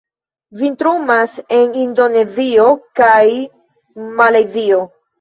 [0.61, 2.67] Vintrumas en Indonezio
[3.03, 3.23] kaj
[4.21, 4.87] Malajzio.